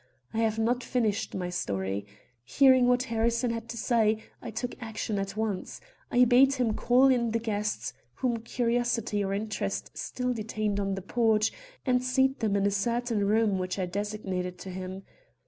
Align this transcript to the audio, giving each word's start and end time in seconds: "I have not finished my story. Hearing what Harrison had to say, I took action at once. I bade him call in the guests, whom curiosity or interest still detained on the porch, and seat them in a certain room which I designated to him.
"I 0.33 0.39
have 0.39 0.57
not 0.57 0.83
finished 0.83 1.35
my 1.35 1.51
story. 1.51 2.07
Hearing 2.43 2.87
what 2.87 3.03
Harrison 3.03 3.51
had 3.51 3.69
to 3.69 3.77
say, 3.77 4.23
I 4.41 4.49
took 4.49 4.73
action 4.81 5.19
at 5.19 5.37
once. 5.37 5.79
I 6.09 6.25
bade 6.25 6.53
him 6.55 6.73
call 6.73 7.09
in 7.09 7.29
the 7.29 7.37
guests, 7.39 7.93
whom 8.15 8.37
curiosity 8.37 9.23
or 9.23 9.31
interest 9.31 9.95
still 9.95 10.33
detained 10.33 10.79
on 10.79 10.95
the 10.95 11.03
porch, 11.03 11.51
and 11.85 12.03
seat 12.03 12.39
them 12.39 12.55
in 12.55 12.65
a 12.65 12.71
certain 12.71 13.27
room 13.27 13.59
which 13.59 13.77
I 13.77 13.85
designated 13.85 14.57
to 14.61 14.71
him. 14.71 15.03